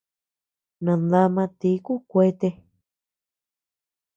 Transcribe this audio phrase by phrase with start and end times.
[0.83, 2.49] Nandama tíku kuete.